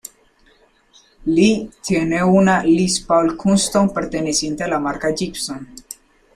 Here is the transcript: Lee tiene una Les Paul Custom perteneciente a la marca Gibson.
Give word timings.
Lee 1.25 1.69
tiene 1.85 2.23
una 2.23 2.63
Les 2.63 3.01
Paul 3.01 3.37
Custom 3.37 3.93
perteneciente 3.93 4.63
a 4.63 4.67
la 4.67 4.79
marca 4.79 5.13
Gibson. 5.15 5.71